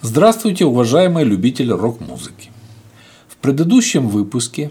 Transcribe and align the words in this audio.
Здравствуйте, 0.00 0.64
уважаемые 0.64 1.24
любители 1.24 1.72
рок-музыки. 1.72 2.50
В 3.26 3.36
предыдущем 3.38 4.06
выпуске 4.06 4.70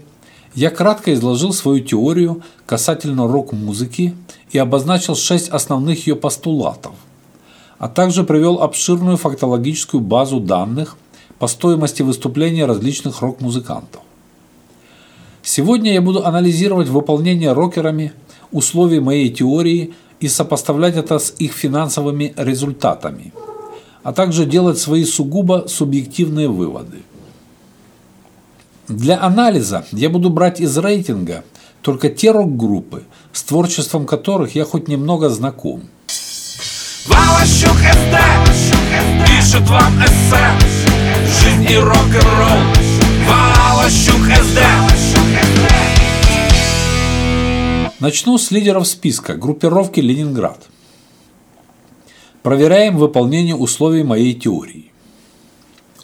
я 0.54 0.70
кратко 0.70 1.12
изложил 1.12 1.52
свою 1.52 1.80
теорию 1.80 2.42
касательно 2.64 3.28
рок-музыки 3.28 4.14
и 4.52 4.56
обозначил 4.56 5.14
шесть 5.14 5.50
основных 5.50 6.06
ее 6.06 6.16
постулатов, 6.16 6.92
а 7.78 7.90
также 7.90 8.24
привел 8.24 8.62
обширную 8.62 9.18
фактологическую 9.18 10.00
базу 10.00 10.40
данных 10.40 10.96
по 11.38 11.46
стоимости 11.46 12.00
выступления 12.00 12.64
различных 12.64 13.20
рок-музыкантов. 13.20 14.00
Сегодня 15.42 15.92
я 15.92 16.00
буду 16.00 16.24
анализировать 16.24 16.88
выполнение 16.88 17.52
рокерами 17.52 18.14
условий 18.50 19.00
моей 19.00 19.28
теории 19.28 19.92
и 20.20 20.28
сопоставлять 20.28 20.96
это 20.96 21.18
с 21.18 21.34
их 21.38 21.52
финансовыми 21.52 22.32
результатами, 22.34 23.34
а 24.02 24.12
также 24.12 24.46
делать 24.46 24.78
свои 24.78 25.04
сугубо 25.04 25.66
субъективные 25.68 26.48
выводы. 26.48 26.98
Для 28.88 29.20
анализа 29.20 29.84
я 29.92 30.08
буду 30.08 30.30
брать 30.30 30.60
из 30.60 30.76
рейтинга 30.78 31.44
только 31.82 32.08
те 32.08 32.30
рок-группы, 32.30 33.04
с 33.32 33.42
творчеством 33.42 34.06
которых 34.06 34.54
я 34.54 34.64
хоть 34.64 34.88
немного 34.88 35.28
знаком. 35.28 35.82
Валащук 37.06 37.76
СД 37.76 38.16
пишет 39.26 39.68
вам 39.68 39.92
эссе 40.04 40.38
Жизнь 41.40 41.70
и 41.70 41.76
рок-н-ролл 41.76 42.60
Валащук 43.28 44.26
СД 44.42 44.58
Начну 48.00 48.38
с 48.38 48.50
лидеров 48.50 48.86
списка 48.86 49.34
группировки 49.34 50.00
«Ленинград». 50.00 50.58
Проверяем 52.42 52.96
выполнение 52.96 53.56
условий 53.56 54.04
моей 54.04 54.32
теории. 54.32 54.92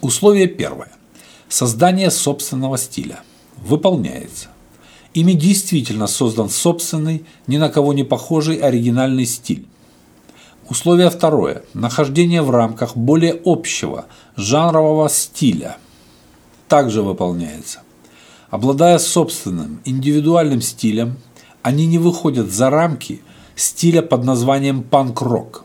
Условие 0.01 0.47
первое. 0.47 0.91
Создание 1.47 2.11
собственного 2.11 2.77
стиля. 2.77 3.19
Выполняется. 3.57 4.49
Ими 5.13 5.31
действительно 5.31 6.07
создан 6.07 6.49
собственный, 6.49 7.23
ни 7.47 7.55
на 7.57 7.69
кого 7.69 7.93
не 7.93 8.03
похожий 8.03 8.57
оригинальный 8.57 9.25
стиль. 9.25 9.65
Условие 10.67 11.09
второе. 11.09 11.63
Нахождение 11.73 12.41
в 12.41 12.49
рамках 12.49 12.97
более 12.97 13.39
общего 13.45 14.05
жанрового 14.35 15.09
стиля. 15.09 15.77
Также 16.67 17.01
выполняется. 17.01 17.79
Обладая 18.49 18.97
собственным 18.97 19.79
индивидуальным 19.85 20.61
стилем, 20.61 21.17
они 21.61 21.85
не 21.85 21.97
выходят 21.97 22.51
за 22.51 22.69
рамки 22.69 23.21
стиля 23.55 24.01
под 24.01 24.25
названием 24.25 24.83
панк-рок. 24.83 25.64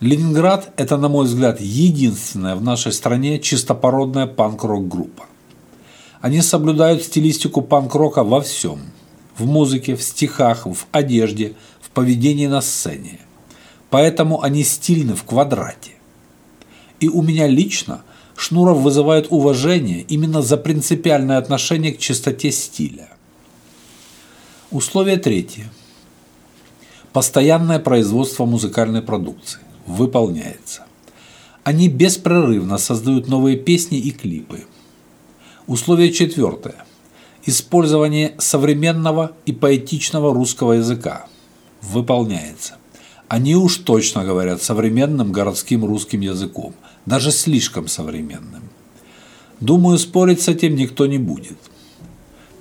Ленинград– 0.00 0.72
это, 0.76 0.96
на 0.96 1.08
мой 1.08 1.26
взгляд, 1.26 1.60
единственная 1.60 2.56
в 2.56 2.62
нашей 2.62 2.92
стране 2.92 3.38
чистопородная 3.38 4.26
панк-рок 4.26 4.88
группа. 4.88 5.24
Они 6.20 6.40
соблюдают 6.40 7.02
стилистику 7.02 7.62
панк-рока 7.62 8.24
во 8.24 8.40
всем– 8.40 8.80
в 9.36 9.46
музыке, 9.46 9.96
в 9.96 10.02
стихах, 10.02 10.66
в 10.66 10.86
одежде, 10.92 11.54
в 11.80 11.90
поведении 11.90 12.46
на 12.46 12.60
сцене. 12.60 13.20
Поэтому 13.90 14.42
они 14.42 14.64
стильны 14.64 15.14
в 15.14 15.24
квадрате. 15.24 15.92
И 17.00 17.08
у 17.08 17.22
меня 17.22 17.46
лично 17.46 18.02
Шнуров 18.36 18.78
вызывает 18.78 19.28
уважение 19.30 20.02
именно 20.02 20.42
за 20.42 20.56
принципиальное 20.56 21.38
отношение 21.38 21.92
к 21.92 21.98
чистоте 21.98 22.50
стиля. 22.50 23.08
Условие 24.70 25.18
третье. 25.18 25.70
Постоянное 27.12 27.78
производство 27.78 28.44
музыкальной 28.44 29.02
продукции. 29.02 29.60
Выполняется. 29.86 30.84
Они 31.62 31.88
беспрерывно 31.88 32.78
создают 32.78 33.28
новые 33.28 33.56
песни 33.56 33.98
и 33.98 34.10
клипы. 34.10 34.64
Условие 35.66 36.12
четвертое. 36.12 36.84
Использование 37.46 38.34
современного 38.38 39.32
и 39.46 39.52
поэтичного 39.52 40.32
русского 40.32 40.74
языка. 40.74 41.26
Выполняется. 41.82 42.76
Они 43.28 43.56
уж 43.56 43.78
точно 43.78 44.24
говорят 44.24 44.62
современным 44.62 45.32
городским 45.32 45.84
русским 45.84 46.20
языком, 46.20 46.74
даже 47.06 47.30
слишком 47.30 47.88
современным. 47.88 48.62
Думаю, 49.60 49.98
спорить 49.98 50.42
с 50.42 50.48
этим 50.48 50.76
никто 50.76 51.06
не 51.06 51.18
будет. 51.18 51.58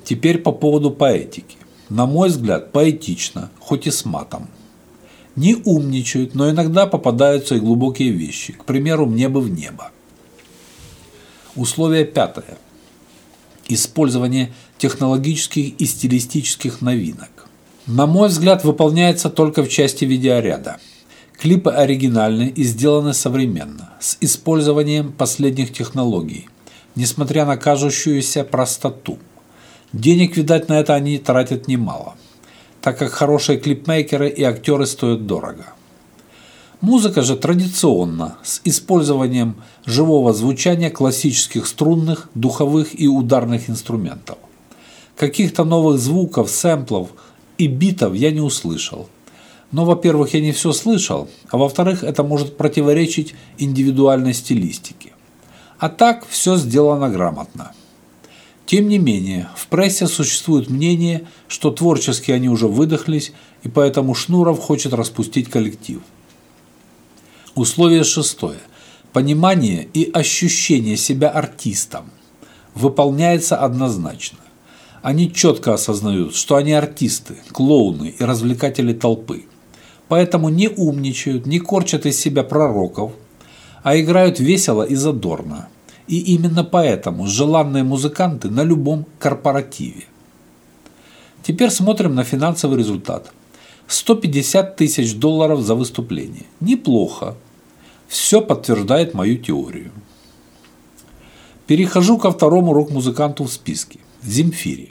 Теперь 0.06 0.39
по 0.39 0.51
поводу 0.51 0.91
поэтики 0.91 1.57
на 1.94 2.07
мой 2.07 2.29
взгляд, 2.29 2.72
поэтично, 2.72 3.51
хоть 3.59 3.85
и 3.85 3.91
с 3.91 4.03
матом. 4.03 4.47
Не 5.35 5.55
умничают, 5.55 6.35
но 6.35 6.49
иногда 6.49 6.85
попадаются 6.85 7.55
и 7.55 7.59
глубокие 7.59 8.11
вещи. 8.11 8.53
К 8.53 8.66
примеру, 8.66 9.05
«мне 9.05 9.29
бы 9.29 9.41
в 9.41 9.49
небо». 9.49 9.91
Условие 11.55 12.05
пятое. 12.05 12.57
Использование 13.67 14.53
технологических 14.77 15.79
и 15.79 15.85
стилистических 15.85 16.81
новинок. 16.81 17.47
На 17.88 18.05
мой 18.05 18.29
взгляд, 18.29 18.63
выполняется 18.63 19.29
только 19.29 19.63
в 19.63 19.69
части 19.69 20.05
видеоряда. 20.05 20.77
Клипы 21.39 21.71
оригинальны 21.71 22.47
и 22.55 22.63
сделаны 22.63 23.13
современно, 23.13 23.94
с 24.00 24.17
использованием 24.21 25.11
последних 25.11 25.73
технологий, 25.73 26.47
несмотря 26.95 27.45
на 27.45 27.57
кажущуюся 27.57 28.44
простоту– 28.44 29.17
Денег, 29.94 30.38
видать, 30.38 30.69
на 30.69 30.79
это 30.79 30.95
они 30.95 31.19
тратят 31.19 31.67
немало, 31.67 32.15
так 32.83 32.99
как 32.99 33.13
хорошие 33.13 33.57
клипмейкеры 33.57 34.27
и 34.27 34.44
актеры 34.44 34.85
стоят 34.85 35.25
дорого. 35.25 35.67
Музыка 36.81 37.21
же 37.21 37.38
традиционно, 37.38 38.35
с 38.44 38.59
использованием 38.66 39.55
живого 39.85 40.33
звучания 40.33 40.89
классических 40.89 41.66
струнных, 41.66 42.29
духовых 42.35 42.99
и 42.99 43.07
ударных 43.07 43.69
инструментов. 43.69 44.38
Каких-то 45.16 45.63
новых 45.63 45.97
звуков, 45.97 46.49
сэмплов 46.49 47.11
и 47.57 47.67
битов 47.67 48.16
я 48.16 48.31
не 48.31 48.41
услышал. 48.41 49.07
Но, 49.71 49.85
во-первых, 49.85 50.33
я 50.33 50.41
не 50.41 50.51
все 50.51 50.73
слышал, 50.73 51.29
а 51.50 51.57
во-вторых, 51.57 52.03
это 52.03 52.21
может 52.21 52.57
противоречить 52.57 53.33
индивидуальной 53.57 54.33
стилистике. 54.33 55.13
А 55.79 55.88
так 55.88 56.27
все 56.27 56.57
сделано 56.57 57.09
грамотно. 57.09 57.71
Тем 58.66 58.88
не 58.88 58.97
менее, 58.97 59.50
в 59.56 59.68
прессе 59.68 60.07
существует 60.07 60.69
мнение, 60.69 61.28
что 61.47 61.69
творчески 61.69 62.31
они 62.31 62.50
уже 62.50 62.68
выдохлись, 62.68 63.34
и 63.63 63.69
поэтому 63.69 64.16
Шнуров 64.16 64.59
хочет 64.59 64.94
распустить 64.94 65.50
коллектив. 65.50 66.01
Условие 67.56 68.03
шестое. 68.03 68.59
Понимание 69.12 69.88
и 69.94 70.09
ощущение 70.12 70.97
себя 70.97 71.29
артистом 71.29 72.09
выполняется 72.74 73.57
однозначно. 73.57 74.40
Они 75.03 75.31
четко 75.31 75.74
осознают, 75.74 76.34
что 76.34 76.56
они 76.56 76.72
артисты, 76.72 77.35
клоуны 77.51 78.16
и 78.18 78.24
развлекатели 78.24 78.94
толпы. 78.94 79.44
Поэтому 80.07 80.50
не 80.50 80.69
умничают, 80.69 81.45
не 81.45 81.59
корчат 81.59 82.06
из 82.06 82.19
себя 82.19 82.44
пророков, 82.44 83.12
а 83.84 84.00
играют 84.00 84.40
весело 84.40 84.84
и 84.84 84.95
задорно– 84.95 85.68
и 86.08 86.19
именно 86.19 86.64
поэтому 86.64 87.28
желанные 87.28 87.84
музыканты 87.84 88.50
на 88.50 88.64
любом 88.64 89.06
корпоративе. 89.19 90.06
Теперь 91.44 91.69
смотрим 91.69 92.16
на 92.16 92.24
финансовый 92.24 92.78
результат. 92.78 93.31
150 93.88 94.75
тысяч 94.75 95.16
долларов 95.16 95.62
за 95.62 95.75
выступление. 95.75 96.46
Неплохо. 96.59 97.36
Все 98.08 98.42
подтверждает 98.42 99.13
мою 99.13 99.38
теорию. 99.38 99.92
Перехожу 101.68 102.18
ко 102.18 102.31
второму 102.31 102.74
рок-музыканту 102.74 103.44
в 103.44 103.52
списке. 103.52 104.00
Земфире. 104.24 104.90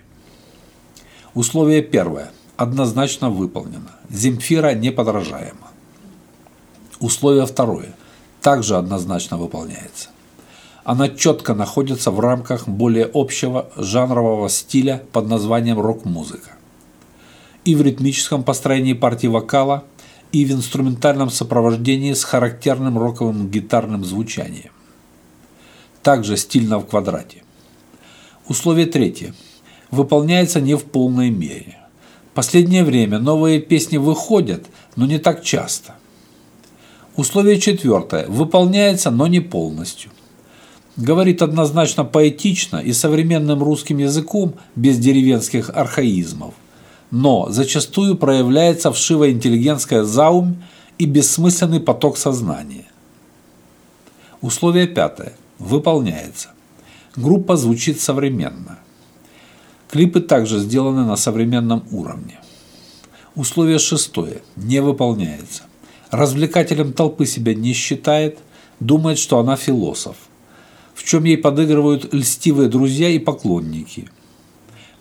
Условие 1.34 1.82
первое. 1.82 2.32
Однозначно 2.56 3.30
выполнено. 3.30 3.92
Земфира 4.10 4.74
неподражаема. 4.74 5.70
Условие 7.00 7.46
второе. 7.46 7.94
Также 8.40 8.76
однозначно 8.76 9.36
выполняется. 9.36 10.10
Она 10.84 11.08
четко 11.08 11.54
находится 11.54 12.10
в 12.10 12.18
рамках 12.18 12.66
более 12.66 13.08
общего 13.12 13.70
жанрового 13.76 14.48
стиля 14.48 15.04
под 15.12 15.28
названием 15.28 15.80
рок-музыка. 15.80 16.50
И 17.64 17.76
в 17.76 17.82
ритмическом 17.82 18.42
построении 18.42 18.92
партии 18.92 19.28
вокала, 19.28 19.84
и 20.32 20.44
в 20.44 20.50
инструментальном 20.50 21.30
сопровождении 21.30 22.14
с 22.14 22.24
характерным 22.24 22.98
роковым 22.98 23.48
гитарным 23.48 24.04
звучанием. 24.04 24.72
Также 26.02 26.36
стильно 26.36 26.78
в 26.78 26.86
квадрате. 26.86 27.44
Условие 28.48 28.86
третье. 28.86 29.34
Выполняется 29.90 30.60
не 30.60 30.74
в 30.74 30.84
полной 30.84 31.30
мере. 31.30 31.76
Последнее 32.34 32.82
время 32.82 33.18
новые 33.18 33.60
песни 33.60 33.98
выходят, 33.98 34.64
но 34.96 35.06
не 35.06 35.18
так 35.18 35.44
часто. 35.44 35.94
Условие 37.14 37.60
четвертое. 37.60 38.26
Выполняется, 38.26 39.10
но 39.10 39.28
не 39.28 39.38
полностью– 39.38 40.10
говорит 40.96 41.42
однозначно 41.42 42.04
поэтично 42.04 42.76
и 42.76 42.92
современным 42.92 43.62
русским 43.62 43.98
языком 43.98 44.54
без 44.76 44.98
деревенских 44.98 45.70
архаизмов, 45.70 46.54
но 47.10 47.48
зачастую 47.50 48.16
проявляется 48.16 48.92
вшивая 48.92 49.30
интеллигентская 49.30 50.04
заумь 50.04 50.56
и 50.98 51.06
бессмысленный 51.06 51.80
поток 51.80 52.16
сознания. 52.16 52.86
Условие 54.40 54.86
пятое. 54.86 55.34
Выполняется. 55.58 56.50
Группа 57.14 57.56
звучит 57.56 58.00
современно. 58.00 58.78
Клипы 59.90 60.20
также 60.20 60.58
сделаны 60.58 61.04
на 61.04 61.16
современном 61.16 61.84
уровне. 61.90 62.40
Условие 63.34 63.78
шестое. 63.78 64.42
Не 64.56 64.80
выполняется. 64.80 65.64
Развлекателем 66.10 66.92
толпы 66.92 67.26
себя 67.26 67.54
не 67.54 67.72
считает, 67.72 68.38
думает, 68.80 69.18
что 69.18 69.38
она 69.38 69.56
философ, 69.56 70.16
в 71.02 71.08
чем 71.08 71.24
ей 71.24 71.36
подыгрывают 71.36 72.14
льстивые 72.14 72.68
друзья 72.68 73.08
и 73.08 73.18
поклонники. 73.18 74.08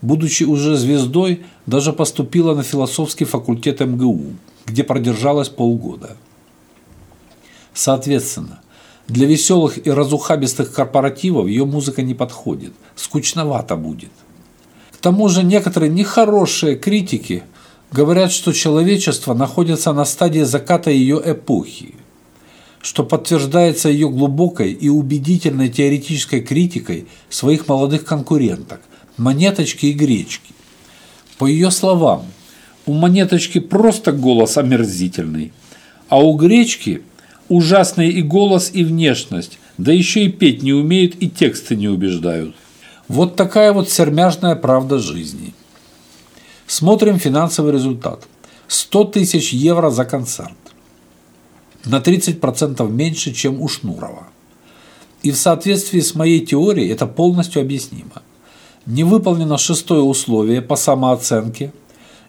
Будучи 0.02 0.44
уже 0.44 0.76
звездой, 0.76 1.44
даже 1.68 1.94
поступила 1.94 2.56
на 2.56 2.64
философский 2.64 3.26
факультет 3.26 3.82
МГУ, 3.82 4.34
где 4.66 4.84
продержалась 4.84 5.50
полгода. 5.50 6.18
Соответственно, 7.76 8.62
для 9.08 9.28
веселых 9.28 9.86
и 9.86 9.92
разухабистых 9.92 10.74
корпоративов 10.74 11.46
ее 11.46 11.66
музыка 11.66 12.02
не 12.02 12.16
подходит, 12.16 12.74
скучновато 12.96 13.76
будет. 13.76 14.12
К 14.92 14.98
тому 14.98 15.30
же 15.30 15.44
некоторые 15.44 15.92
нехорошие 15.92 16.78
критики 16.78 17.44
говорят, 17.92 18.32
что 18.32 18.54
человечество 18.54 19.36
находится 19.36 19.94
на 19.94 20.06
стадии 20.06 20.42
заката 20.42 20.90
ее 20.90 21.22
эпохи, 21.24 21.94
что 22.82 23.04
подтверждается 23.04 23.90
ее 23.90 24.10
глубокой 24.10 24.72
и 24.72 24.90
убедительной 24.90 25.70
теоретической 25.70 26.42
критикой 26.42 27.08
своих 27.30 27.68
молодых 27.68 28.06
конкуренток– 28.06 28.82
Монеточки 29.18 29.88
и 29.88 29.94
Гречки. 29.94 30.54
По 31.38 31.46
ее 31.46 31.70
словам, 31.70 32.26
у 32.86 32.94
Монеточки 32.94 33.60
просто 33.60 34.12
голос 34.12 34.58
омерзительный, 34.58 35.52
а 36.10 36.20
у 36.22 36.34
Гречки 36.34 37.04
ужасный 37.50 38.10
и 38.10 38.22
голос, 38.22 38.72
и 38.74 38.84
внешность, 38.84 39.60
да 39.78 39.92
еще 39.92 40.26
и 40.26 40.30
петь 40.30 40.64
не 40.64 40.74
умеют 40.74 41.16
и 41.20 41.30
тексты 41.30 41.76
не 41.76 41.88
убеждают. 41.88 42.56
Вот 43.08 43.36
такая 43.36 43.74
вот 43.74 43.90
сермяжная 43.90 44.56
правда 44.56 44.98
жизни– 45.00 45.54
Смотрим 46.72 47.20
финансовый 47.20 47.74
результат. 47.74 48.24
100 48.70 49.04
тысяч 49.04 49.52
евро 49.52 49.90
за 49.90 50.06
концерт. 50.06 50.56
На 51.86 52.00
30% 52.00 52.90
меньше, 52.90 53.34
чем 53.34 53.62
у 53.62 53.68
Шнурова. 53.68 54.28
И 55.24 55.32
в 55.32 55.36
соответствии 55.36 56.00
с 56.00 56.16
моей 56.16 56.46
теорией 56.46 56.90
это 56.90 57.08
полностью 57.08 57.62
объяснимо. 57.62 58.22
Не 58.86 59.04
выполнено 59.04 59.58
шестое 59.58 60.02
условие 60.02 60.62
по 60.62 60.76
самооценке, 60.76 61.72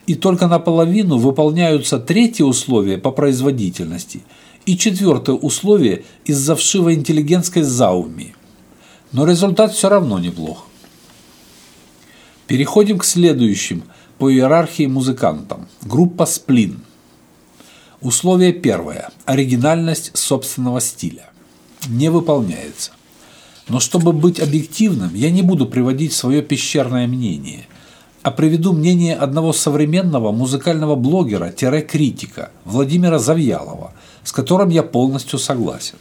и 0.07 0.15
только 0.15 0.49
наполовину 0.49 1.17
выполняются 1.17 1.99
третье 1.99 2.45
условие 2.45 2.99
по 2.99 3.13
производительности 3.13 4.23
и 4.67 4.77
четвертое 4.77 5.37
условие 5.37 6.05
из-за 6.25 6.57
вшивой 6.57 6.95
интеллигентской 6.95 7.63
зауми. 7.63 8.35
Но 9.13 9.27
результат 9.27 9.73
все 9.73 9.89
равно 9.89 10.19
неплох. 10.19 10.67
Переходим 12.47 12.99
к 12.99 13.05
следующим– 13.05 13.85
по 14.23 14.31
иерархии 14.33 14.87
музыкантам. 14.87 15.67
Группа 15.83 16.27
«Сплин». 16.27 16.79
Условие 18.03 18.53
первое. 18.53 19.11
Оригинальность 19.27 20.11
собственного 20.19 20.81
стиля. 20.81 21.31
Не 21.89 22.11
выполняется. 22.11 22.91
Но 23.69 23.79
чтобы 23.79 24.13
быть 24.13 24.41
объективным, 24.41 25.15
я 25.15 25.31
не 25.31 25.43
буду 25.43 25.67
приводить 25.67 26.13
свое 26.13 26.43
пещерное 26.43 27.07
мнение, 27.07 27.67
а 28.23 28.33
приведу 28.33 28.73
мнение 28.73 29.15
одного 29.15 29.53
современного 29.53 30.33
музыкального 30.33 30.97
блогера-критика 30.97 32.51
Владимира 32.65 33.21
Завьялова, 33.21 33.93
с 34.25 34.33
которым 34.33 34.71
я 34.71 34.83
полностью 34.83 35.39
согласен. 35.39 35.95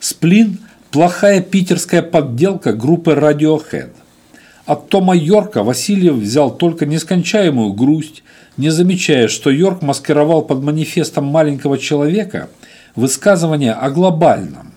«Сплин»– 0.00 0.58
плохая 0.90 1.40
питерская 1.40 2.02
подделка 2.02 2.72
группы 2.72 3.12
Radiohead– 3.12 3.92
от 4.66 4.88
Тома 4.88 5.16
Йорка 5.16 5.62
Васильев 5.62 6.16
взял 6.16 6.54
только 6.54 6.86
нескончаемую 6.86 7.72
грусть, 7.72 8.24
не 8.56 8.70
замечая, 8.70 9.28
что 9.28 9.50
Йорк 9.50 9.80
маскировал 9.80 10.42
под 10.42 10.62
манифестом 10.62 11.24
маленького 11.24 11.78
человека 11.78 12.50
высказывание 12.96 13.72
о 13.72 13.90
глобальном. 13.90 14.72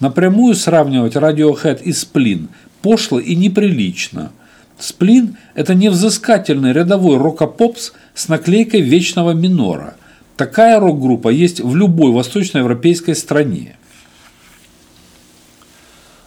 Напрямую 0.00 0.54
сравнивать 0.54 1.14
Radiohead 1.14 1.82
и 1.82 1.92
Сплин 1.92 2.48
пошло 2.80 3.20
и 3.20 3.36
неприлично. 3.36 4.32
Сплин– 4.78 5.36
это 5.54 5.74
невзыскательный 5.74 6.72
рядовой 6.72 7.18
рок-попс 7.18 7.92
с 8.14 8.28
наклейкой 8.28 8.80
вечного 8.80 9.32
минора. 9.32 9.94
Такая 10.36 10.80
рок-группа 10.80 11.28
есть 11.28 11.60
в 11.60 11.76
любой 11.76 12.12
восточноевропейской 12.12 13.14
стране. 13.14 13.76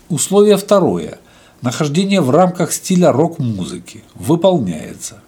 Условие 0.07 0.57
второе– 0.57 1.17
Нахождение 1.65 2.21
в 2.21 2.29
рамках 2.29 2.71
стиля 2.71 3.12
рок-музыки 3.12 4.03
выполняется. 4.13 5.23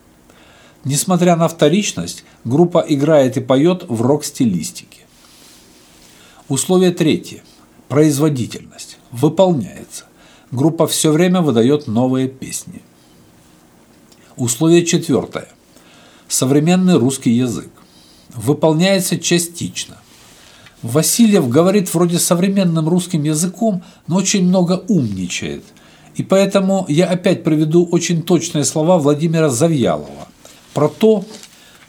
Несмотря 0.84 1.36
на 1.36 1.48
вторичность, 1.48 2.24
группа 2.44 2.86
играет 2.88 3.38
и 3.38 3.42
поет 3.42 3.86
в 3.88 4.04
рок-стилистике. 4.04 5.00
Условие 6.48 6.92
третье. 6.92 7.42
Производительность. 7.88 9.00
Выполняется. 9.12 10.06
Группа 10.52 10.86
все 10.86 11.12
время 11.12 11.42
выдает 11.42 11.88
новые 11.88 12.28
песни. 12.28 12.84
Условие 14.36 14.86
четвертое. 14.86 15.50
Современный 16.28 17.00
русский 17.00 17.32
язык. 17.32 17.72
Выполняется 18.30 19.18
частично. 19.18 19.98
Васильев 20.84 21.50
говорит 21.50 21.92
вроде 21.92 22.20
современным 22.20 22.88
русским 22.88 23.24
языком, 23.24 23.84
но 24.06 24.18
очень 24.18 24.48
много 24.48 24.84
умничает– 24.88 25.64
и 26.18 26.24
поэтому 26.24 26.86
я 26.90 27.06
опять 27.06 27.44
приведу 27.44 27.86
очень 27.86 28.24
точные 28.24 28.66
слова 28.66 28.98
Владимира 28.98 29.50
Завьялова 29.50 30.28
про 30.74 30.90
то, 30.90 31.24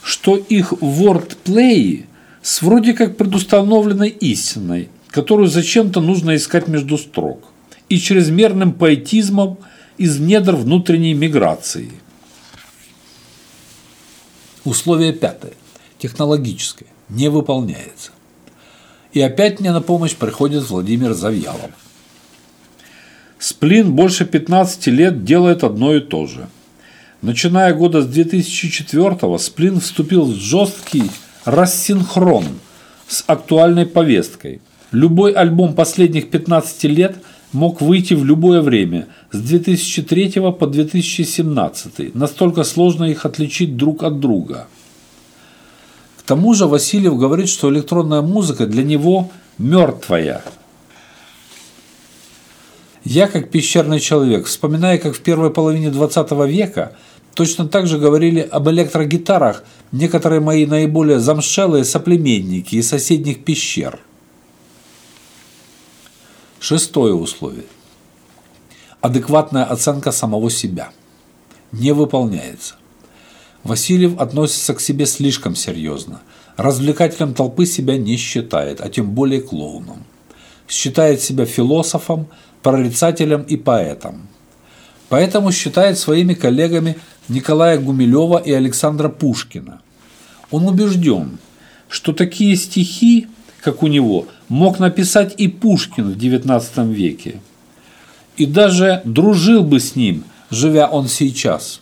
что 0.03 0.37
их 0.37 0.73
вордплеи 0.81 2.07
с 2.43 2.61
вроде 2.61 2.93
как 2.93 3.17
предустановленной 3.17 4.11
истиной, 4.11 4.91
которую 5.09 5.49
зачем-то 5.49 6.03
нужно 6.03 6.37
искать 6.37 6.69
между 6.69 6.99
строк, 6.99 7.43
и 7.89 7.99
чрезмерным 7.99 8.73
поэтизмом 8.73 9.59
из 9.97 10.19
недр 10.19 10.57
внутренней 10.57 11.15
миграции. 11.15 11.91
Условие 14.65 15.15
пятое. 15.15 15.55
Технологическое. 15.99 16.89
Не 17.09 17.31
выполняется. 17.31 18.11
И 19.15 19.23
опять 19.23 19.59
мне 19.61 19.73
на 19.73 19.81
помощь 19.81 20.15
приходит 20.15 20.69
Владимир 20.69 21.15
Завьялов. 21.15 21.71
Сплин 23.39 23.93
больше 23.93 24.25
15 24.25 24.89
лет 24.89 25.25
делает 25.25 25.63
одно 25.63 25.95
и 25.95 26.01
то 26.01 26.27
же. 26.27 26.49
Начиная 27.23 27.73
года 27.73 28.03
с 28.03 28.07
2004 28.07 29.39
Сплин 29.39 29.81
вступил 29.81 30.25
в 30.25 30.35
жесткий 30.35 31.05
рассинхрон 31.45 32.45
с 33.07 33.23
актуальной 33.27 33.87
повесткой. 33.87 34.61
Любой 34.91 35.33
альбом 35.33 35.75
последних 35.75 36.31
15 36.31 36.85
лет 36.85 37.17
мог 37.53 37.81
выйти 37.81 38.15
в 38.15 38.25
любое 38.25 38.61
время, 38.61 39.07
с 39.31 39.39
2003 39.39 40.41
по 40.59 40.67
2017. 40.67 42.15
Настолько 42.15 42.65
сложно 42.65 43.05
их 43.05 43.25
отличить 43.25 43.77
друг 43.77 44.03
от 44.03 44.19
друга. 44.19 44.67
К 46.19 46.23
тому 46.23 46.55
же 46.55 46.67
Васильев 46.67 47.17
говорит, 47.17 47.49
что 47.49 47.73
электронная 47.73 48.21
музыка 48.21 48.67
для 48.67 48.83
него 48.83 49.31
мертвая– 49.59 50.43
я, 53.05 53.29
как 53.29 53.51
пещерный 53.51 54.01
человек, 54.01 54.47
вспоминая, 54.47 54.99
как 54.99 55.15
в 55.15 55.21
первой 55.21 55.51
половине 55.51 55.91
20 55.91 56.31
века 56.49 56.97
точно 57.35 57.69
так 57.69 57.87
же 57.87 57.99
говорили 57.99 58.41
об 58.41 58.69
электрогитарах 58.69 59.63
некоторые 59.93 60.41
мои 60.41 60.67
наиболее 60.67 61.21
замшелые 61.21 61.85
соплеменники 61.85 62.75
из 62.77 62.89
соседних 62.89 63.45
пещер. 63.45 63.99
Шестое 66.61 67.15
условие. 67.15 67.67
Адекватная 69.01 69.65
оценка 69.65 70.11
самого 70.11 70.51
себя. 70.51 70.91
Не 71.71 71.93
выполняется. 71.93 72.75
Васильев 73.63 74.19
относится 74.19 74.75
к 74.75 74.81
себе 74.81 75.07
слишком 75.07 75.55
серьезно. 75.55 76.21
Развлекателем 76.57 77.35
толпы 77.35 77.67
себя 77.67 77.97
не 77.97 78.17
считает, 78.17 78.81
а 78.81 78.89
тем 78.89 79.13
более 79.13 79.41
клоуном. 79.41 80.05
Считает 80.67 81.23
себя 81.23 81.47
философом, 81.47 82.27
прорицателем 82.63 83.43
и 83.43 83.57
поэтом. 83.57 84.29
Поэтому 85.09 85.53
считает 85.53 85.99
своими 85.99 86.35
коллегами 86.35 86.97
Николая 87.29 87.79
Гумилева 87.79 88.39
и 88.39 88.53
Александра 88.53 89.09
Пушкина. 89.09 89.81
Он 90.51 90.67
убежден, 90.67 91.39
что 91.89 92.13
такие 92.13 92.57
стихи, 92.57 93.29
как 93.63 93.83
у 93.83 93.87
него, 93.87 94.27
мог 94.49 94.79
написать 94.79 95.35
и 95.37 95.49
Пушкин 95.49 96.13
в 96.13 96.17
XIX 96.17 96.93
веке. 96.93 97.41
И 98.37 98.47
даже 98.47 99.03
дружил 99.05 99.63
бы 99.63 99.81
с 99.81 99.97
ним, 99.97 100.25
живя 100.51 100.89
он 100.89 101.09
сейчас. 101.09 101.81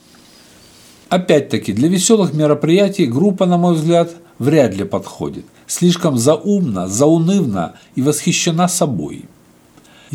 Опять-таки, 1.09 1.73
для 1.73 1.89
веселых 1.89 2.33
мероприятий 2.33 3.07
группа, 3.07 3.47
на 3.47 3.57
мой 3.59 3.75
взгляд, 3.75 4.11
вряд 4.39 4.75
ли 4.75 4.85
подходит. 4.85 5.45
Слишком 5.67 6.19
заумна, 6.19 6.89
заунывна 6.89 7.75
и 7.95 8.03
восхищена 8.03 8.69
собой. 8.69 9.25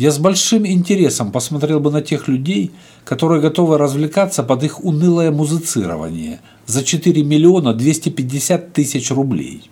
Я 0.02 0.10
с 0.10 0.18
большим 0.18 0.66
интересом 0.66 1.30
посмотрел 1.30 1.78
бы 1.78 1.92
на 1.92 2.02
тех 2.02 2.26
людей, 2.26 2.72
которые 3.04 3.40
готовы 3.40 3.78
развлекаться 3.78 4.42
под 4.42 4.64
их 4.64 4.84
унылое 4.84 5.30
музицирование 5.30 6.40
за 6.66 6.82
4 6.82 7.22
миллиона 7.22 7.72
250 7.72 8.72
тысяч 8.72 9.12
рублей. 9.12 9.70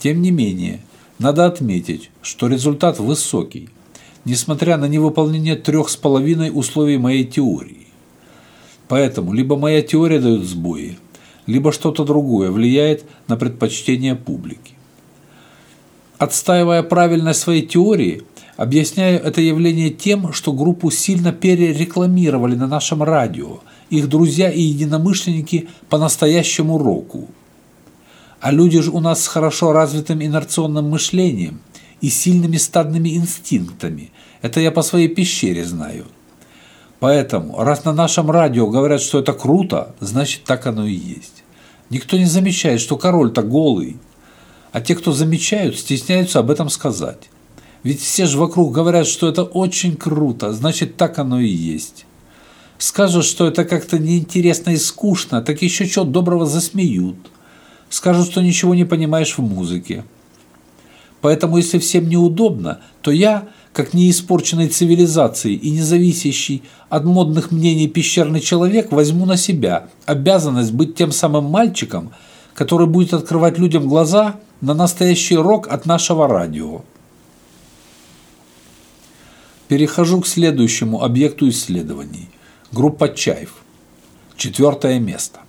Тем 0.00 0.20
не 0.20 0.32
менее, 0.32 0.82
надо 1.18 1.46
отметить, 1.46 2.10
что 2.20 2.48
результат 2.48 2.98
высокий, 2.98 3.70
несмотря 4.26 4.76
на 4.76 4.86
невыполнение 4.86 5.56
трех 5.56 5.88
с 5.88 5.96
половиной 5.96 6.50
условий 6.52 6.98
моей 6.98 7.24
теории. 7.24 7.86
Поэтому 8.86 9.32
либо 9.32 9.56
моя 9.56 9.80
теория 9.80 10.20
дает 10.20 10.44
сбои, 10.44 10.98
либо 11.46 11.72
что-то 11.72 12.04
другое 12.04 12.50
влияет 12.50 13.06
на 13.28 13.38
предпочтение 13.38 14.14
публики. 14.14 14.75
Отстаивая 16.18 16.82
правильность 16.82 17.40
своей 17.40 17.62
теории, 17.66 18.22
объясняю 18.56 19.22
это 19.22 19.42
явление 19.42 19.90
тем, 19.90 20.32
что 20.32 20.52
группу 20.52 20.90
сильно 20.90 21.30
перерекламировали 21.30 22.54
на 22.54 22.66
нашем 22.66 23.02
радио, 23.02 23.60
их 23.90 24.08
друзья 24.08 24.50
и 24.50 24.60
единомышленники 24.60 25.68
по 25.90 25.98
настоящему 25.98 26.78
року. 26.78 27.28
А 28.40 28.50
люди 28.50 28.80
же 28.80 28.90
у 28.90 29.00
нас 29.00 29.24
с 29.24 29.26
хорошо 29.26 29.72
развитым 29.72 30.22
инерционным 30.22 30.88
мышлением 30.88 31.60
и 32.00 32.08
сильными 32.08 32.56
стадными 32.56 33.16
инстинктами. 33.16 34.10
Это 34.40 34.60
я 34.60 34.70
по 34.70 34.82
своей 34.82 35.08
пещере 35.08 35.64
знаю. 35.64 36.06
Поэтому, 36.98 37.62
раз 37.62 37.84
на 37.84 37.92
нашем 37.92 38.30
радио 38.30 38.68
говорят, 38.68 39.02
что 39.02 39.18
это 39.18 39.34
круто, 39.34 39.94
значит 40.00 40.44
так 40.44 40.66
оно 40.66 40.86
и 40.86 40.94
есть. 40.94 41.44
Никто 41.90 42.16
не 42.16 42.24
замечает, 42.24 42.80
что 42.80 42.96
король-то 42.96 43.42
голый, 43.42 43.98
а 44.76 44.82
те, 44.82 44.94
кто 44.94 45.10
замечают, 45.10 45.78
стесняются 45.78 46.38
об 46.38 46.50
этом 46.50 46.68
сказать. 46.68 47.30
Ведь 47.82 48.02
все 48.02 48.26
же 48.26 48.36
вокруг 48.36 48.74
говорят, 48.74 49.06
что 49.06 49.26
это 49.26 49.42
очень 49.42 49.96
круто, 49.96 50.52
значит 50.52 50.98
так 50.98 51.18
оно 51.18 51.40
и 51.40 51.48
есть. 51.48 52.04
Скажут, 52.76 53.24
что 53.24 53.46
это 53.46 53.64
как-то 53.64 53.98
неинтересно 53.98 54.72
и 54.72 54.76
скучно, 54.76 55.40
так 55.40 55.62
еще 55.62 55.86
что 55.86 56.04
доброго 56.04 56.44
засмеют. 56.44 57.16
Скажут, 57.88 58.26
что 58.26 58.42
ничего 58.42 58.74
не 58.74 58.84
понимаешь 58.84 59.38
в 59.38 59.40
музыке. 59.40 60.04
Поэтому, 61.22 61.56
если 61.56 61.78
всем 61.78 62.06
неудобно, 62.10 62.82
то 63.00 63.10
я, 63.10 63.48
как 63.72 63.94
неиспорченной 63.94 64.68
цивилизацией 64.68 65.56
и 65.56 65.70
независящий 65.70 66.64
от 66.90 67.06
модных 67.06 67.50
мнений 67.50 67.88
пещерный 67.88 68.40
человек, 68.40 68.92
возьму 68.92 69.24
на 69.24 69.38
себя 69.38 69.88
обязанность 70.04 70.72
быть 70.72 70.96
тем 70.96 71.12
самым 71.12 71.46
мальчиком, 71.46 72.12
который 72.52 72.86
будет 72.86 73.14
открывать 73.14 73.56
людям 73.56 73.88
глаза 73.88 74.36
на 74.60 74.74
настоящий 74.74 75.36
рок 75.36 75.68
от 75.68 75.86
нашего 75.86 76.28
радио. 76.28 76.82
Перехожу 79.68 80.20
к 80.20 80.26
следующему 80.26 81.02
объекту 81.02 81.48
исследований. 81.48 82.28
Группа 82.72 83.08
Чаев. 83.08 83.54
Четвертое 84.36 84.98
место. 84.98 85.40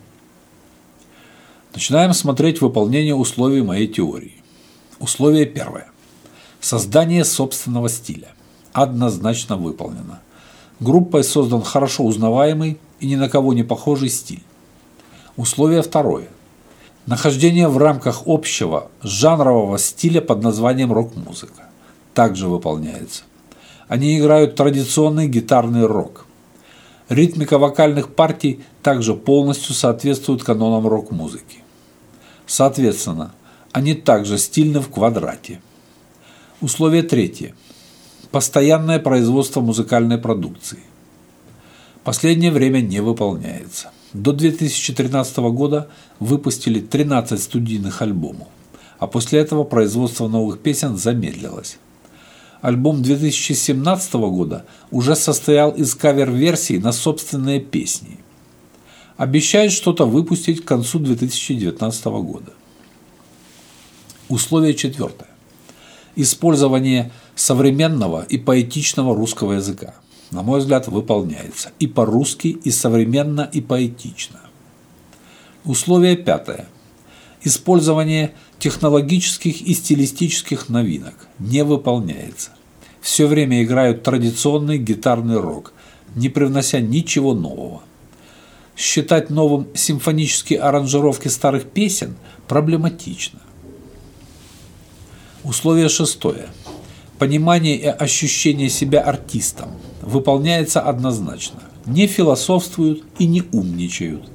Начинаем 1.74 2.14
смотреть 2.14 2.62
выполнение 2.62 3.16
условий 3.16 3.62
моей 3.62 3.88
теории. 3.88 4.42
Условие 5.00 5.46
первое. 5.46 5.90
Создание 6.60 7.24
собственного 7.24 7.90
стиля. 7.90 8.30
Однозначно 8.74 9.56
выполнено. 9.58 10.22
Группой 10.80 11.24
создан 11.24 11.62
хорошо 11.62 12.04
узнаваемый 12.04 12.80
и 13.00 13.08
ни 13.08 13.16
на 13.16 13.30
кого 13.30 13.54
не 13.54 13.64
похожий 13.64 14.10
стиль. 14.10 14.44
Условие 15.36 15.82
второе. 15.82 16.30
Нахождение 17.08 17.70
в 17.70 17.78
рамках 17.78 18.24
общего 18.26 18.92
жанрового 19.02 19.80
стиля 19.80 20.20
под 20.20 20.44
названием 20.44 20.92
рок-музыка 20.92 21.70
также 22.14 22.50
выполняется. 22.50 23.24
Они 23.88 24.20
играют 24.20 24.56
традиционный 24.56 25.30
гитарный 25.30 25.86
рок. 25.86 26.26
Ритмика 27.08 27.60
вокальных 27.60 28.14
партий 28.14 28.60
также 28.84 29.14
полностью 29.14 29.74
соответствует 29.74 30.44
канонам 30.44 30.86
рок-музыки. 30.86 31.60
Соответственно, 32.46 33.32
они 33.72 33.94
также 33.94 34.38
стильны 34.38 34.82
в 34.82 34.90
квадрате. 34.90 35.62
Условие 36.60 37.04
третье. 37.04 37.56
Постоянное 38.32 39.00
производство 39.00 39.62
музыкальной 39.62 40.18
продукции. 40.18 40.80
Последнее 42.04 42.52
время 42.52 42.82
не 42.82 43.00
выполняется. 43.00 43.92
До 44.14 44.32
2013 44.32 45.38
года 45.38 45.90
выпустили 46.20 46.80
13 46.80 47.42
студийных 47.42 48.02
альбомов, 48.02 48.48
а 49.00 49.08
после 49.08 49.40
этого 49.40 49.66
производство 49.66 50.28
новых 50.28 50.60
песен 50.60 50.98
замедлилось. 50.98 51.78
Альбом 52.62 53.04
2017 53.04 54.14
года 54.14 54.66
уже 54.92 55.16
состоял 55.16 55.72
из 55.72 55.94
кавер-версий 55.94 56.80
на 56.80 56.92
собственные 56.92 57.60
песни. 57.60 58.20
Обещают 59.18 59.74
что-то 59.74 60.06
выпустить 60.06 60.64
к 60.64 60.68
концу 60.68 61.00
2019 61.00 62.06
года. 62.06 62.54
Условие 64.30 64.74
четвертое. 64.74 65.30
Использование 66.16 67.12
современного 67.36 68.24
и 68.24 68.38
поэтичного 68.38 69.16
русского 69.16 69.54
языка– 69.54 69.96
на 70.32 70.44
мой 70.44 70.60
взгляд, 70.60 70.88
выполняется 70.88 71.72
и 71.80 71.88
по-русски, 71.88 72.48
и 72.48 72.72
современно, 72.72 73.50
и 73.52 73.62
поэтично. 73.62 74.42
Условие 75.64 76.16
пятое. 76.16 76.68
Использование 77.44 78.34
технологических 78.60 79.62
и 79.62 79.74
стилистических 79.74 80.70
новинок 80.70 81.28
не 81.40 81.64
выполняется. 81.64 82.52
Все 83.02 83.28
время 83.28 83.64
играют 83.64 84.04
традиционный 84.04 84.78
гитарный 84.78 85.40
рок, 85.40 85.74
не 86.16 86.30
привнося 86.30 86.80
ничего 86.80 87.34
нового. 87.34 87.84
Считать 88.76 89.30
новым 89.30 89.68
симфонические 89.76 90.60
аранжировки 90.60 91.28
старых 91.30 91.66
песен 91.66 92.16
проблематично. 92.48 93.40
Условие 95.44 95.90
шестое. 95.90 96.48
Понимание 97.20 97.76
и 97.78 97.86
ощущение 97.86 98.70
себя 98.70 99.02
артистом– 99.02 99.70
выполняется 100.08 100.82
однозначно. 100.82 101.60
Не 101.86 102.08
философствуют 102.08 103.04
и 103.20 103.28
не 103.28 103.44
умничают. 103.52 104.30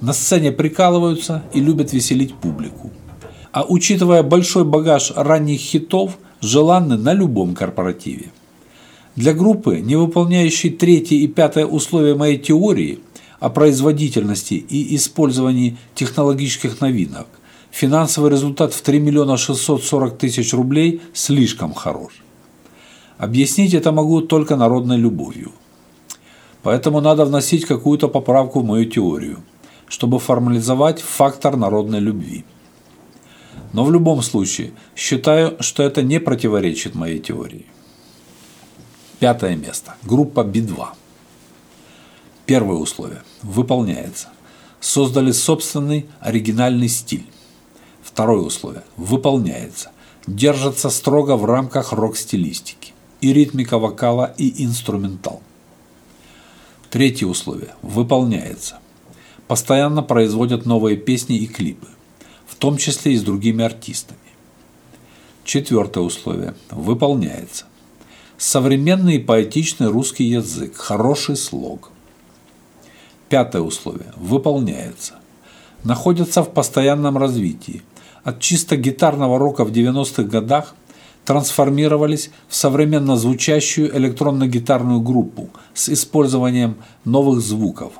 На 0.00 0.12
сцене 0.12 0.52
прикалываются 0.52 1.42
и 1.54 1.60
любят 1.60 1.92
веселить 1.92 2.34
публику. 2.34 2.90
А 3.50 3.64
учитывая 3.66 4.22
большой 4.22 4.64
багаж 4.64 5.12
ранних 5.16 5.60
хитов, 5.60 6.18
желанны 6.42 6.98
на 6.98 7.14
любом 7.14 7.54
корпоративе. 7.54 8.26
Для 9.16 9.32
группы, 9.32 9.78
не 9.80 9.96
выполняющей 9.96 10.68
третье 10.68 11.16
и 11.16 11.26
пятое 11.26 11.64
условие 11.64 12.14
моей 12.14 12.36
теории 12.36 12.98
о 13.40 13.48
производительности 13.48 14.54
и 14.54 14.94
использовании 14.96 15.78
технологических 15.94 16.82
новинок, 16.82 17.26
финансовый 17.76 18.30
результат 18.30 18.72
в 18.72 18.80
3 18.80 19.00
миллиона 19.00 19.36
640 19.36 20.16
тысяч 20.16 20.54
рублей 20.54 21.02
слишком 21.12 21.74
хорош. 21.74 22.12
Объяснить 23.18 23.74
это 23.74 23.92
могу 23.92 24.22
только 24.22 24.56
народной 24.56 24.96
любовью. 24.96 25.52
Поэтому 26.62 27.00
надо 27.00 27.26
вносить 27.26 27.66
какую-то 27.66 28.08
поправку 28.08 28.60
в 28.60 28.64
мою 28.64 28.86
теорию, 28.86 29.36
чтобы 29.88 30.18
формализовать 30.18 31.02
фактор 31.02 31.56
народной 31.56 32.00
любви. 32.00 32.44
Но 33.74 33.84
в 33.84 33.92
любом 33.92 34.22
случае 34.22 34.70
считаю, 34.96 35.56
что 35.60 35.82
это 35.82 36.02
не 36.02 36.18
противоречит 36.18 36.94
моей 36.94 37.18
теории. 37.18 37.66
Пятое 39.18 39.54
место. 39.56 39.96
Группа 40.02 40.44
Би-2. 40.44 40.86
Первое 42.46 42.78
условие. 42.78 43.22
Выполняется. 43.42 44.28
Создали 44.80 45.32
собственный 45.32 46.06
оригинальный 46.20 46.88
стиль. 46.88 47.26
Второе 48.16 48.40
условие. 48.40 48.82
Выполняется. 48.96 49.90
Держатся 50.26 50.88
строго 50.88 51.36
в 51.36 51.44
рамках 51.44 51.92
рок-стилистики 51.92 52.94
и 53.20 53.30
ритмика 53.34 53.78
вокала 53.78 54.32
и 54.38 54.64
инструментал. 54.64 55.42
Третье 56.88 57.26
условие. 57.26 57.74
Выполняется. 57.82 58.78
Постоянно 59.48 60.02
производят 60.02 60.64
новые 60.64 60.96
песни 60.96 61.36
и 61.36 61.46
клипы, 61.46 61.88
в 62.46 62.54
том 62.54 62.78
числе 62.78 63.12
и 63.12 63.18
с 63.18 63.22
другими 63.22 63.62
артистами. 63.62 64.18
Четвертое 65.44 66.00
условие. 66.00 66.54
Выполняется. 66.70 67.66
Современный 68.38 69.16
и 69.16 69.22
поэтичный 69.22 69.88
русский 69.88 70.24
язык, 70.24 70.74
хороший 70.74 71.36
слог. 71.36 71.90
Пятое 73.28 73.60
условие. 73.60 74.14
Выполняется. 74.16 75.16
Находятся 75.84 76.42
в 76.42 76.54
постоянном 76.54 77.18
развитии. 77.18 77.82
От 78.26 78.40
чисто 78.40 78.76
гитарного 78.76 79.38
рока 79.38 79.64
в 79.64 79.70
90-х 79.70 80.24
годах– 80.24 80.74
трансформировались 81.26 82.30
в 82.48 82.54
современно 82.54 83.16
звучащую 83.16 83.94
электронно-гитарную 83.98 85.00
группу 85.00 85.50
с 85.74 85.88
использованием 85.88 86.76
новых 87.04 87.40
звуков, 87.40 87.92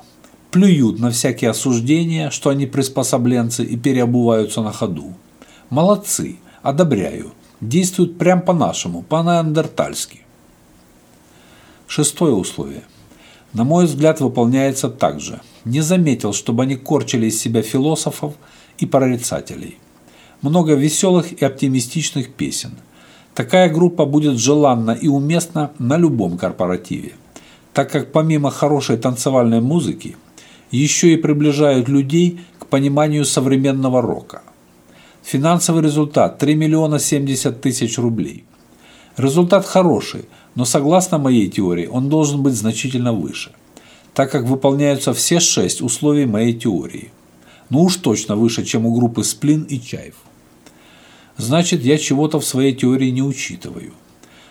плюют 0.52 1.00
на 1.00 1.10
всякие 1.10 1.50
осуждения, 1.50 2.30
что 2.30 2.50
они 2.50 2.66
приспособленцы 2.66 3.64
и 3.64 3.76
переобуваются 3.76 4.62
на 4.62 4.72
ходу. 4.72 5.14
Молодцы, 5.70 6.36
одобряю, 6.62 7.32
действуют 7.60 8.16
прям 8.16 8.42
по-нашему, 8.42 9.02
по-неандертальски. 9.02 10.20
Шестое 11.88 12.32
условие. 12.32 12.84
На 13.52 13.64
мой 13.64 13.86
взгляд, 13.86 14.20
выполняется 14.20 14.88
так 14.88 15.20
же. 15.20 15.40
Не 15.64 15.80
заметил, 15.80 16.32
чтобы 16.32 16.62
они 16.62 16.76
корчили 16.76 17.26
из 17.26 17.40
себя 17.40 17.62
философов 17.62 18.34
и 18.78 18.86
прорицателей. 18.86 19.78
Много 20.42 20.74
веселых 20.74 21.32
и 21.32 21.44
оптимистичных 21.44 22.32
песен. 22.32 22.72
Такая 23.34 23.68
группа 23.68 24.04
будет 24.04 24.38
желанна 24.38 24.92
и 24.92 25.08
уместна 25.08 25.70
на 25.78 25.96
любом 25.96 26.38
корпоративе, 26.38 27.12
так 27.72 27.90
как 27.90 28.12
помимо 28.12 28.50
хорошей 28.50 28.96
танцевальной 28.96 29.60
музыки, 29.60 30.16
еще 30.70 31.12
и 31.12 31.16
приближают 31.16 31.88
людей 31.88 32.40
к 32.58 32.66
пониманию 32.66 33.24
современного 33.24 34.02
рока. 34.02 34.42
Финансовый 35.22 35.82
результат– 35.82 36.38
3 36.38 36.54
миллиона 36.54 36.98
70 36.98 37.60
тысяч 37.60 37.98
рублей. 37.98 38.44
Результат 39.16 39.66
хороший, 39.66 40.26
но 40.54 40.64
согласно 40.64 41.18
моей 41.18 41.48
теории 41.48 41.86
он 41.86 42.08
должен 42.08 42.42
быть 42.42 42.54
значительно 42.54 43.12
выше, 43.12 43.52
так 44.14 44.30
как 44.30 44.44
выполняются 44.44 45.12
все 45.12 45.40
шесть 45.40 45.82
условий 45.82 46.26
моей 46.26 46.52
теории. 46.52 47.10
Ну 47.70 47.82
уж 47.82 47.96
точно 47.96 48.36
выше, 48.36 48.64
чем 48.64 48.86
у 48.86 48.94
группы 48.94 49.24
Сплин 49.24 49.62
и 49.62 49.80
Чаев. 49.80 50.14
Значит, 51.36 51.82
я 51.82 51.98
чего-то 51.98 52.40
в 52.40 52.46
своей 52.46 52.74
теории 52.74 53.10
не 53.10 53.22
учитываю. 53.22 53.92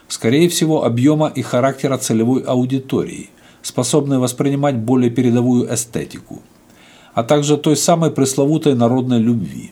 Скорее 0.08 0.50
всего, 0.50 0.84
объема 0.84 1.28
и 1.28 1.42
характера 1.42 1.98
целевой 1.98 2.42
аудитории, 2.42 3.30
способной 3.62 4.20
воспринимать 4.20 4.78
более 4.78 5.10
передовую 5.10 5.74
эстетику, 5.74 6.44
а 7.14 7.24
также 7.24 7.58
той 7.58 7.76
самой 7.76 8.12
пресловутой 8.12 8.76
народной 8.76 9.20
любви. 9.20 9.72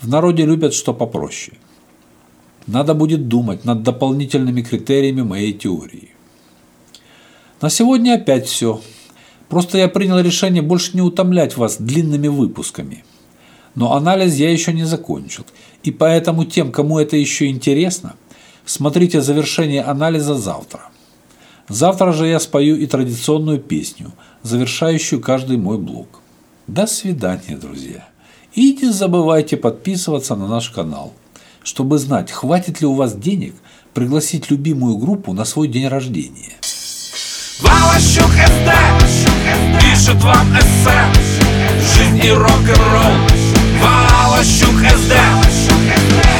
В 0.00 0.08
народе 0.08 0.44
любят 0.44 0.72
что 0.72 0.94
попроще. 0.94 1.56
Надо 2.66 2.94
будет 2.94 3.28
думать 3.28 3.64
над 3.64 3.82
дополнительными 3.82 4.62
критериями 4.62 5.22
моей 5.22 5.52
теории. 5.52 6.10
На 7.60 7.70
сегодня 7.70 8.14
опять 8.14 8.46
все. 8.46 8.80
Просто 9.48 9.78
я 9.78 9.88
принял 9.88 10.18
решение 10.20 10.62
больше 10.62 10.92
не 10.94 11.02
утомлять 11.02 11.56
вас 11.56 11.76
длинными 11.78 12.28
выпусками. 12.28 13.04
Но 13.74 13.94
анализ 13.94 14.34
я 14.34 14.50
еще 14.50 14.72
не 14.72 14.84
закончил. 14.84 15.44
И 15.84 15.90
поэтому 15.90 16.44
тем, 16.44 16.72
кому 16.72 16.98
это 16.98 17.16
еще 17.16 17.46
интересно, 17.46 18.14
смотрите 18.64 19.20
завершение 19.20 19.82
анализа 19.82 20.34
завтра. 20.34 20.80
Завтра 21.68 22.12
же 22.12 22.26
я 22.26 22.40
спою 22.40 22.76
и 22.76 22.86
традиционную 22.86 23.58
песню, 23.58 24.12
завершающую 24.42 25.20
каждый 25.20 25.58
мой 25.58 25.78
блог. 25.78 26.20
До 26.66 26.86
свидания, 26.86 27.56
друзья. 27.56 28.08
И 28.54 28.78
не 28.80 28.90
забывайте 28.90 29.56
подписываться 29.56 30.36
на 30.36 30.48
наш 30.48 30.70
канал, 30.70 31.12
чтобы 31.62 31.98
знать, 31.98 32.30
хватит 32.30 32.80
ли 32.80 32.86
у 32.86 32.94
вас 32.94 33.14
денег 33.14 33.54
пригласить 33.92 34.50
любимую 34.50 34.96
группу 34.96 35.32
на 35.32 35.44
свой 35.44 35.68
день 35.68 35.88
рождения. 35.88 36.54
Валащук 37.60 38.30
СД 38.30 38.70
пишет 39.80 40.22
вам 40.22 40.54
эссе 40.58 41.24
Жизнь 41.96 42.24
и 42.24 42.30
рок-н-ролл 42.30 43.14
Валащук 43.80 44.80
СД 44.98 45.63
Yeah. 45.84 46.33